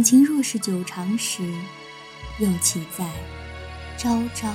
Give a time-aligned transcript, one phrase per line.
[0.00, 1.42] 两情若是久长时，
[2.38, 3.06] 又岂在
[3.98, 4.50] 朝朝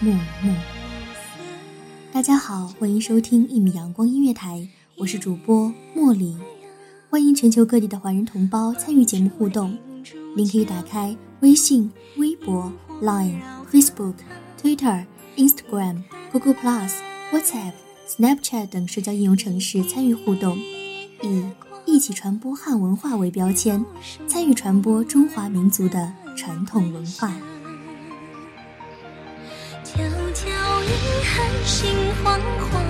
[0.00, 0.10] 暮
[0.42, 0.52] 暮？
[2.12, 6.36] 大家好，欢迎收听一米阳光音乐台，我是主播茉莉，
[7.08, 9.78] 欢迎全球各地的华人同胞参与节目互动。
[10.34, 13.40] 您可以打开微信、微博、Line、
[13.70, 14.14] Facebook、
[14.60, 15.04] Twitter、
[15.36, 16.94] Instagram、Google Plus、
[17.30, 17.74] WhatsApp、
[18.08, 21.44] Snapchat 等社交应用程式参与互动，以。
[21.90, 23.84] 一起传播汉文化为标签，
[24.28, 27.28] 参与传播中华民族的传统文化。
[29.84, 29.98] 迢
[30.32, 30.46] 迢
[30.82, 30.92] 银
[31.24, 31.90] 汉心
[32.22, 32.38] 惶
[32.70, 32.80] 惶，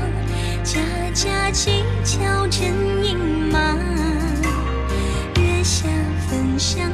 [0.62, 0.80] 家
[1.14, 3.16] 家乞巧真隐
[3.50, 3.78] 忙。
[5.36, 5.88] 月下
[6.28, 6.92] 焚香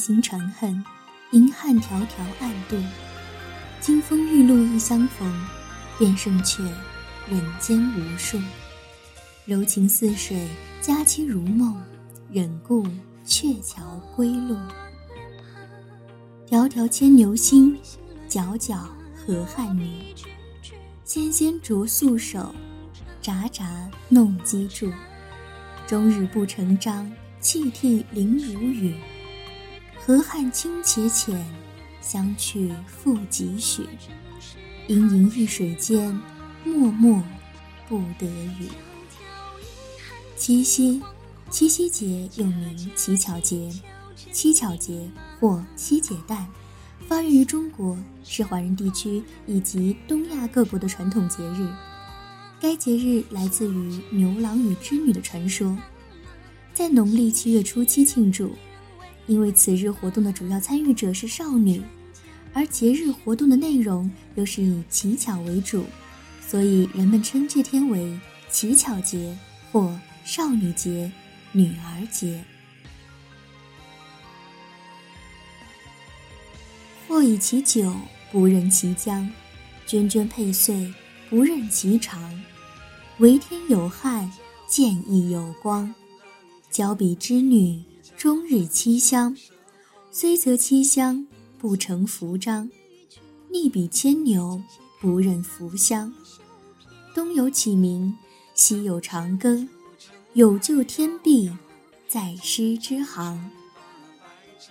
[0.00, 0.82] 巧飞星传恨，
[1.32, 2.76] 银汉迢迢暗度。
[3.82, 5.30] 金风玉露一相逢，
[5.98, 6.62] 便胜却
[7.28, 8.40] 人间无数。
[9.44, 10.48] 柔情似水，
[10.80, 11.78] 佳期如梦，
[12.32, 12.86] 忍顾
[13.26, 14.56] 鹊桥归路。
[16.48, 17.76] 迢迢牵牛星，
[18.26, 18.78] 皎皎
[19.14, 20.14] 河汉女。
[21.04, 22.54] 纤纤擢素手，
[23.20, 23.66] 札札
[24.08, 24.90] 弄机杼。
[25.86, 27.10] 终日不成章。
[27.42, 28.94] 泣涕零如雨，
[30.04, 31.44] 河汉清且浅，
[32.00, 33.86] 相去复几许？
[34.88, 36.18] 盈盈一水间，
[36.64, 37.22] 脉脉
[37.86, 38.68] 不得语。
[40.36, 41.02] 七夕，
[41.50, 43.70] 七夕节又名乞巧节，
[44.32, 46.48] 乞巧节或七姐诞，
[47.06, 51.68] 发源于中国，是华人地区以及东亚各国的传统节日。
[52.58, 55.76] 该节日来自于牛郎与织女的传说。
[56.72, 58.54] 在农历七月初七庆祝，
[59.30, 61.80] 因为此日活动的主要参与者是少女，
[62.52, 65.84] 而节日活动的内容又是以乞巧为主，
[66.44, 68.18] 所以人们称这天为
[68.50, 69.38] 乞巧节
[69.70, 71.12] 或少女节、
[71.52, 72.42] 女儿节。
[77.06, 77.94] 或以其久，
[78.32, 79.24] 不任其将；
[79.86, 80.92] 涓涓佩碎，
[81.28, 82.20] 不任其长。
[83.18, 84.28] 为天有汉，
[84.66, 85.94] 见义有光。
[86.68, 87.80] 交比之女，
[88.20, 89.34] 终日七香；
[90.12, 91.26] 虽则七香，
[91.56, 92.68] 不成服章。
[93.50, 94.62] 逆比牵牛，
[95.00, 96.12] 不任服香。
[97.14, 98.14] 东有启明，
[98.54, 99.66] 西有长庚，
[100.34, 101.50] 有救天地，
[102.06, 103.50] 在师之行。《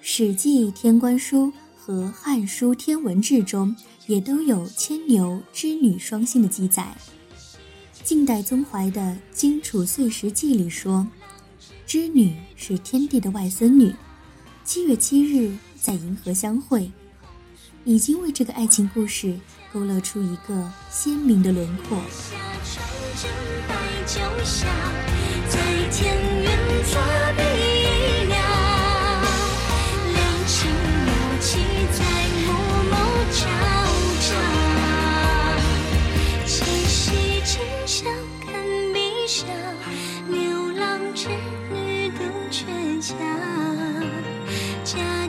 [0.00, 3.72] 史记·天官书》和《汉书·天文志》中
[4.08, 6.92] 也都有牵牛织女双星的记载。
[8.02, 9.00] 晋代宗怀的
[9.32, 11.06] 《荆楚岁时记》里说，
[11.86, 13.94] 织女是天帝的外孙女，
[14.64, 16.90] 七月七日在银河相会，
[17.84, 19.38] 已经为这个爱情故事
[19.72, 21.98] 勾勒出一个鲜明的轮廓。
[25.48, 25.60] 在
[25.90, 27.63] 天云。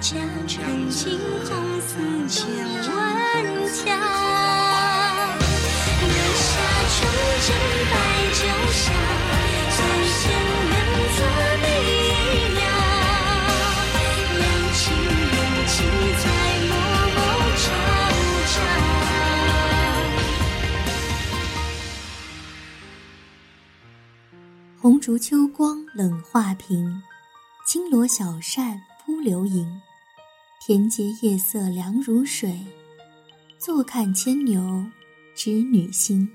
[0.06, 1.98] 家家穿金红丝
[2.30, 3.44] 千万
[3.74, 3.82] 条。
[6.06, 6.46] 月下
[6.94, 6.96] 纯
[7.42, 7.50] 真
[7.90, 7.94] 白
[8.30, 8.40] 酒
[8.72, 8.84] 香，
[9.72, 10.22] 随仙
[10.70, 10.74] 人
[11.16, 11.20] 作
[11.64, 11.66] 离
[12.54, 12.60] 鸟。
[14.38, 14.44] 两
[14.76, 14.84] 情
[15.34, 15.74] 有情
[16.22, 16.24] 在
[16.68, 16.70] 默
[17.16, 17.18] 默
[17.58, 17.66] 朝
[18.46, 18.54] 朝。
[24.80, 27.02] 红烛秋光冷画屏，
[27.66, 29.82] 轻罗小扇扑流萤。
[30.68, 32.60] 田间夜色凉如水，
[33.60, 34.84] 坐看牵牛
[35.36, 36.28] 织女星。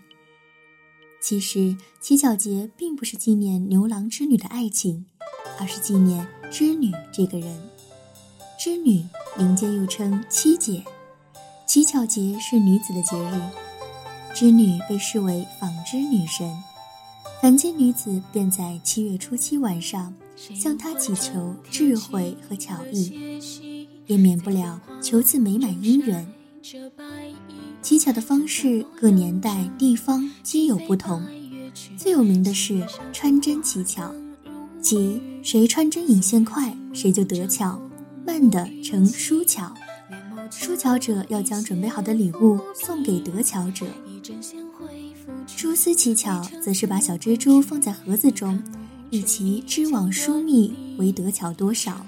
[1.20, 5.04] 其实乞巧节并不是纪念牛郎织女的爱情，
[5.58, 7.60] 而是纪念织女这个人。
[8.56, 9.04] 织女
[9.36, 10.84] 民间又称七姐，
[11.66, 13.40] 乞巧节是女子的节日，
[14.32, 16.48] 织女被视为纺织女神。
[17.42, 23.40] 凡间女子便在七月初七晚上向她祈求智慧和巧艺，
[24.10, 26.26] 也免不了求赐美满姻缘。
[27.80, 31.24] 乞巧的方式各年代地方皆有不同，
[31.96, 34.12] 最有名的是穿针乞巧，
[34.82, 37.80] 即谁穿针引线快，谁就得巧，
[38.26, 39.72] 慢的成输巧。
[40.50, 43.86] 输巧者要将准备好的礼物送给得巧者。
[45.56, 48.60] 蛛丝乞巧，则是把小蜘蛛放在盒子中，
[49.10, 52.04] 以其织网疏密为得巧多少。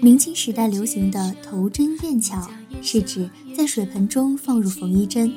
[0.00, 2.48] 明清时代流行的头针验巧，
[2.80, 5.32] 是指在水盆中放入缝衣针，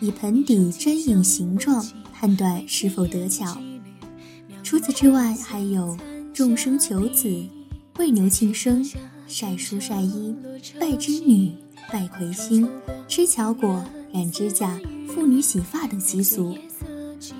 [0.00, 3.58] 以盆底针影形状判断是否得巧。
[4.62, 5.96] 除此之外，还有
[6.32, 7.28] 众生求子、
[7.98, 8.88] 喂牛庆生、
[9.26, 10.34] 晒书晒衣、
[10.78, 11.52] 拜织女、
[11.92, 12.68] 拜魁星、
[13.08, 14.78] 吃巧果、染指甲、
[15.08, 16.56] 妇女洗发等习俗。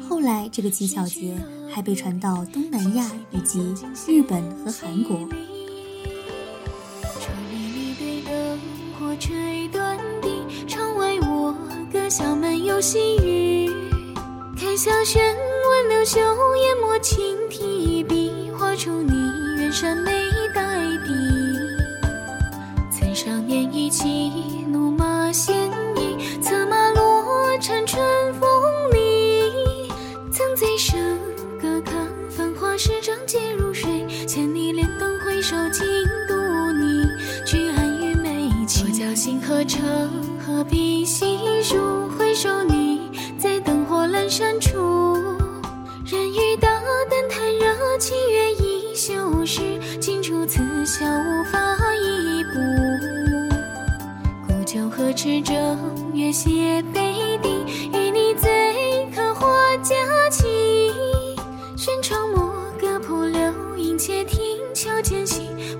[0.08, 1.38] 后来，这个乞巧节
[1.70, 3.60] 还被传到东南亚以及
[4.08, 5.28] 日本和韩国。
[12.84, 13.70] 细雨。
[14.60, 19.14] 看小轩挽柳秀，研墨轻提笔，画出你
[19.58, 20.12] 远山眉
[20.54, 20.62] 黛
[21.06, 21.10] 底。
[22.92, 24.30] 曾少年意气，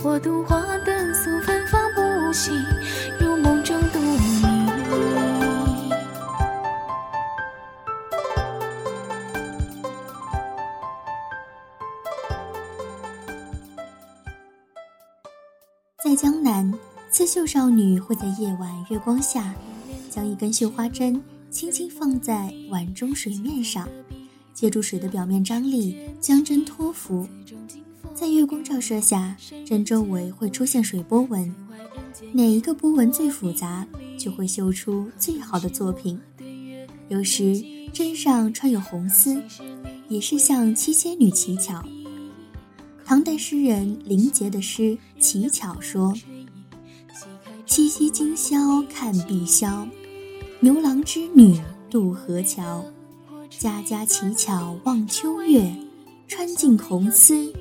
[0.06, 2.50] 我独花灯素芬芳不息，
[3.18, 4.44] 如梦中独你。
[16.04, 16.70] 在江南，
[17.10, 19.54] 刺绣少女会在夜晚月光下，
[20.10, 21.18] 将一根绣花针
[21.50, 23.88] 轻轻放在碗中水面上，
[24.52, 27.26] 借助水的表面张力将针托浮。
[28.12, 31.54] 在月光照射下，针周围会出现水波纹，
[32.32, 33.86] 哪一个波纹最复杂，
[34.18, 36.20] 就会绣出最好的作品。
[37.08, 39.40] 有时针上穿有红丝，
[40.08, 41.84] 也是向七仙女乞巧。
[43.04, 44.82] 唐代诗人林杰的诗
[45.18, 46.14] 《乞巧》说
[47.66, 49.86] ：“七夕今宵看碧霄，
[50.60, 52.84] 牛郎织女渡河桥。
[53.50, 55.70] 家家乞巧望秋月，
[56.26, 57.52] 穿尽红丝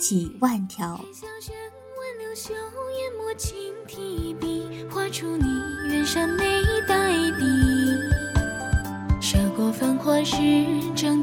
[0.00, 1.54] 几万条。”小轩
[1.98, 2.54] 闻柳秀，
[2.98, 3.54] 研墨轻
[3.86, 5.44] 提笔，画出你
[5.90, 7.44] 远山眉黛底。
[9.20, 10.36] 涉过繁华时，
[10.96, 11.22] 仗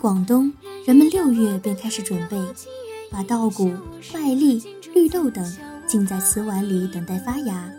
[0.00, 0.50] 广东，
[0.86, 2.38] 人们六月便开始准备，
[3.10, 3.70] 把稻谷、
[4.14, 4.64] 麦粒、
[4.94, 5.44] 绿豆等
[5.86, 7.70] 浸在瓷碗里，等待发芽。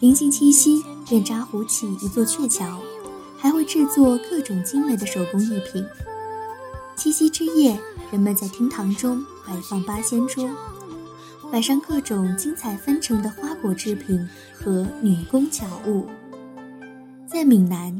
[0.00, 2.78] 临近七夕，便扎糊起一座鹊桥，
[3.38, 5.82] 还会制作各种精美的手工艺品。
[6.94, 7.80] 七夕之夜，
[8.12, 10.46] 人们在厅堂中摆放八仙桌，
[11.50, 16.06] 摆上各种精彩纷呈的花果制品和女工巧物。
[17.26, 17.98] 在闽南，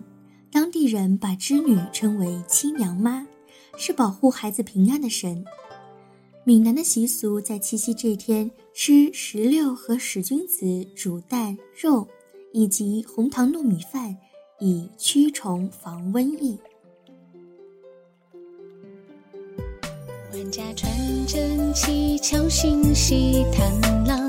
[0.68, 3.26] 当地人把织女称为七娘妈，
[3.78, 5.42] 是保护孩子平安的神。
[6.44, 12.06] 闽南的习俗在七夕这天吃石榴和使君子煮蛋肉，
[12.52, 14.14] 以及红糖糯米饭，
[14.60, 16.58] 以驱虫防瘟疫。
[20.34, 20.92] 万家传
[21.26, 24.27] 真乞，巧心系探郎，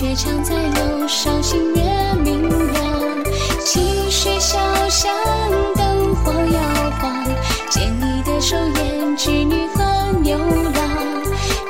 [0.00, 1.82] 鹊唱在柳梢，星月
[2.24, 3.24] 明亮，
[3.62, 5.12] 清水小巷，
[5.74, 7.22] 灯火摇晃。
[7.68, 11.22] 牵你的手，演织女和牛郎，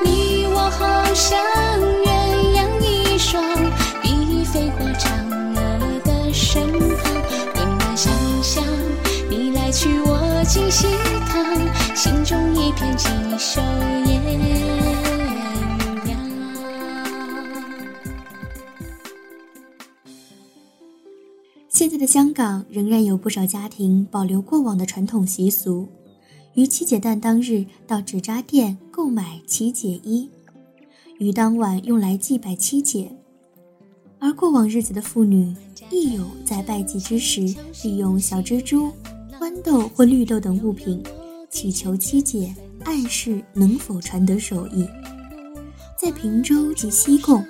[0.05, 1.41] 你我好像
[2.05, 3.43] 鸳鸯一双，
[4.01, 5.11] 比翼飞过嫦
[5.57, 7.13] 娥的身旁，
[7.57, 8.13] 温暖想
[8.45, 8.63] 象，
[9.29, 10.87] 你来去我进喜
[11.33, 13.61] 堂，心中一片锦绣
[22.01, 25.87] 的香港仍然有不少家庭保留过往的传统习俗。
[26.55, 30.27] 于七姐诞当日到纸扎店购买七姐衣，
[31.19, 33.15] 于当晚用来祭拜七姐。
[34.19, 35.55] 而过往日子的妇女
[35.91, 37.43] 亦有在拜祭之时，
[37.85, 38.91] 利用小蜘蛛、
[39.39, 41.03] 豌豆或绿豆等物品，
[41.51, 42.55] 祈求七姐
[42.85, 44.89] 暗示能否传得手艺。
[46.01, 47.45] 在平洲及西贡，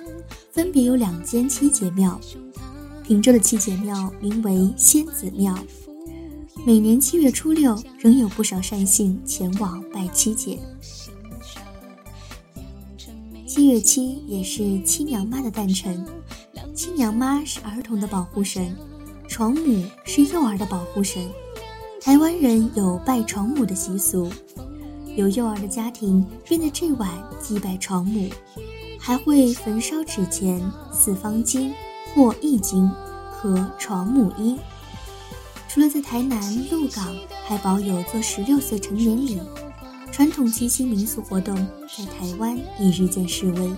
[0.51, 2.19] 分别有两间七姐庙。
[3.03, 5.57] 平洲的七姐庙名为仙子庙。
[6.65, 10.59] 每年七月初六，仍有不少善信前往拜七姐。
[13.47, 16.05] 七月七也是七娘妈的诞辰，
[16.73, 18.75] 七娘妈是儿童的保护神，
[19.27, 21.27] 床母是幼儿的保护神。
[21.99, 24.31] 台湾人有拜床母的习俗，
[25.15, 27.09] 有幼儿的家庭便在这晚
[27.41, 28.29] 祭拜床母，
[28.97, 30.61] 还会焚烧纸钱、
[30.93, 31.73] 四方金
[32.13, 32.89] 或易经
[33.31, 34.57] 和床母衣。
[35.67, 36.39] 除了在台南
[36.69, 37.15] 鹿港，
[37.45, 39.39] 还保有做十六岁成年礼。
[40.11, 41.55] 传统七夕民俗活动
[41.87, 43.71] 在台湾已日渐式微，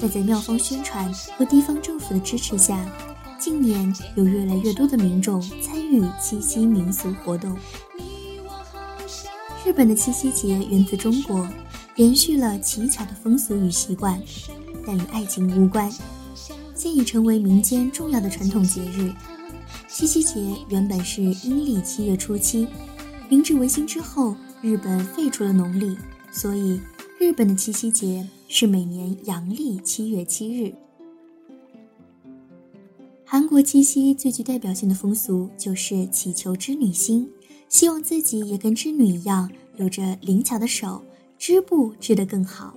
[0.00, 1.08] 但在庙方宣传
[1.38, 2.84] 和地方政府的支持下，
[3.38, 7.56] 近年有越来越多的民众参与七夕民俗活动。
[9.64, 11.48] 日本的七夕节源自中国，
[11.94, 14.20] 延续了乞巧的风俗与习惯，
[14.84, 15.88] 但与爱情无关，
[16.84, 19.10] 现已成为民间重要的传统节日。
[19.88, 22.68] 七夕节原本是阴历七月初七，
[23.30, 25.96] 明治维新之后，日本废除了农历，
[26.30, 26.78] 所以
[27.18, 30.74] 日本的七夕节是每年阳历七月七日。
[33.24, 37.26] 韩国七夕最具代表性的风俗就是祈求织女星，
[37.70, 41.02] 希望自己也跟织女一样，有着灵巧的手，
[41.38, 42.76] 织布织得更好。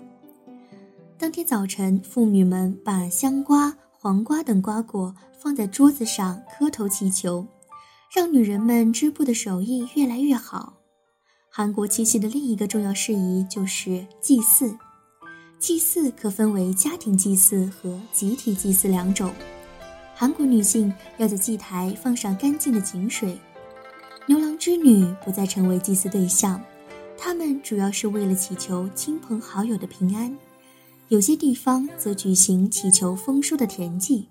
[1.17, 3.77] 当天早晨，妇女们把香瓜。
[3.99, 7.47] 黄瓜等瓜果放在桌子上，磕头祈求，
[8.13, 10.73] 让女人们织布的手艺越来越好。
[11.49, 14.77] 韩国七夕的另一个重要事宜就是祭祀，
[15.57, 19.33] 祭祀可分为家庭祭祀和集体祭祀两种。
[20.13, 23.35] 韩国女性要在祭台放上干净的井水，
[24.27, 26.61] 牛郎织女不再成为祭祀对象，
[27.17, 30.37] 他们主要是为了祈求亲朋好友的平安。
[31.09, 34.27] 有些地方则举行祈求丰收的田祭。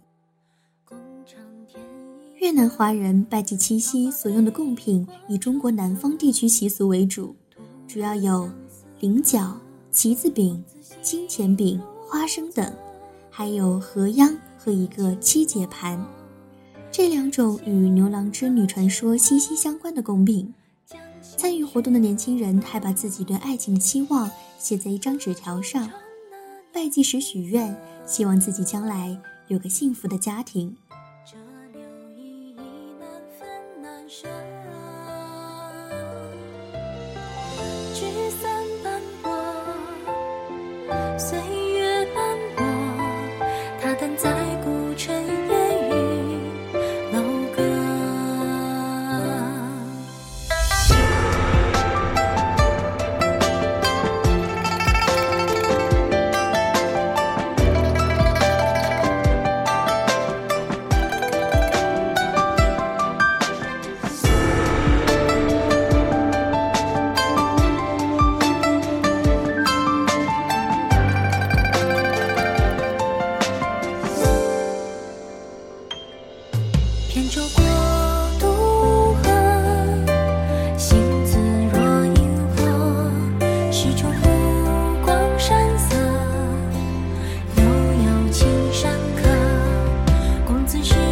[2.35, 7.35] 越南华人拜祭七夕所用的贡品以中国南方地区习俗为主，
[7.88, 8.50] 主要有
[9.00, 9.59] 菱角、
[9.90, 10.62] 旗子饼、
[11.00, 12.71] 金钱饼、花生等，
[13.30, 16.04] 还有河秧和一个七节盘。
[16.92, 20.52] 这两种与牛郎织女传说息息相关的贡品。
[21.38, 25.90] 参与活动的年轻人还把自己对爱情的期望写在一张纸条上。
[26.76, 29.18] 拜祭时许愿，希望自己将来
[29.49, 30.76] 有个幸福的家庭。
[90.66, 91.06] 最失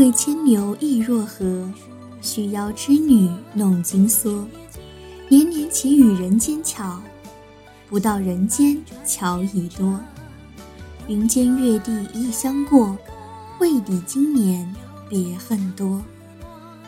[0.00, 1.70] 为牵牛意若何？
[2.22, 4.46] 须邀织女弄金梭。
[5.28, 6.98] 年年祈与人间巧，
[7.86, 10.00] 不到人间巧已多。
[11.06, 12.96] 云间月地一相过，
[13.58, 14.74] 未抵今年
[15.10, 16.00] 别恨多。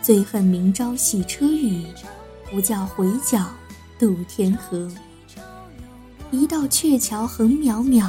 [0.01, 1.85] 最恨明朝洗车雨，
[2.51, 3.45] 不教回脚
[3.99, 4.91] 渡天河。
[6.31, 8.09] 一道鹊桥横渺渺，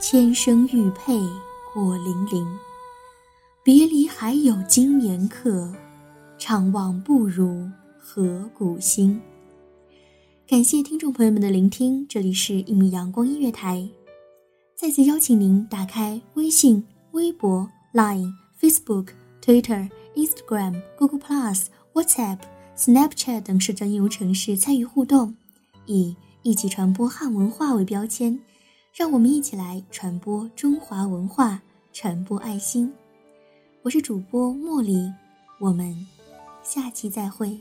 [0.00, 1.20] 千声玉佩
[1.74, 2.46] 过泠泠。
[3.64, 5.72] 别离还有今年客，
[6.36, 9.20] 怅望不如河谷心。
[10.48, 13.88] 感谢听众朋友们的聆听，这里是一米阳光音乐台。
[14.74, 22.38] 再次邀请您打开微信、微博、Line、Facebook、Twitter、Instagram、Google Plus、WhatsApp、
[22.76, 25.36] Snapchat 等社交应用程式参与互动，
[25.86, 28.40] 以一起传播汉文化为标签，
[28.92, 32.92] 让我们一起来传播中华文化，传播爱心。
[33.84, 35.12] 我是主播茉莉，
[35.58, 36.06] 我们
[36.62, 37.58] 下期再会。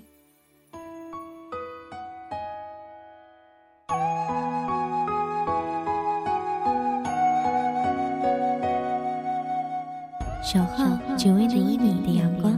[10.44, 12.56] 小号只为那一米的阳光，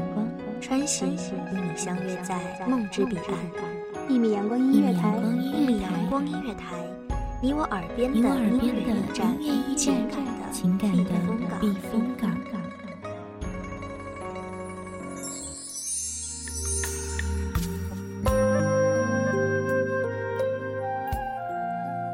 [0.59, 1.17] 穿行与
[1.61, 4.09] 你相约在梦之彼岸。
[4.09, 6.75] 一米阳光音乐台，一米阳光音乐台，
[7.41, 8.93] 你我耳边的音乐
[9.39, 10.03] 驿站，
[10.51, 11.11] 情感的
[11.61, 12.32] 避风港。